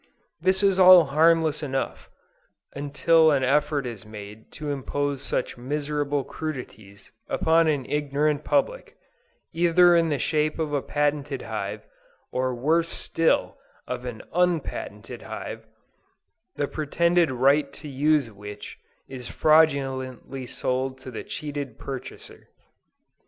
[0.39, 2.09] This is all harmless enough,
[2.73, 8.97] until an effort is made to impose such miserable crudities upon an ignorant public,
[9.53, 11.85] either in the shape of a patented hive,
[12.31, 15.67] or worse still, of an UNPATENTED hive,
[16.55, 22.49] the pretended RIGHT to use which, is FRAUDULENTLY sold to the cheated purchaser!!